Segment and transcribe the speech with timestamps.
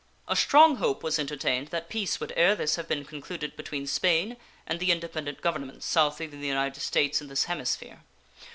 [0.27, 4.35] A strong hope was entertained that peace would ere this have been concluded between Spain
[4.65, 7.99] and the independent governments south of the United States in this hemisphere.